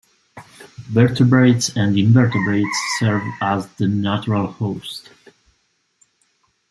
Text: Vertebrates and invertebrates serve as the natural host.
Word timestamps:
Vertebrates 0.91 1.77
and 1.77 1.95
invertebrates 1.95 2.75
serve 2.99 3.21
as 3.39 3.67
the 3.73 3.87
natural 3.87 4.47
host. 4.47 5.11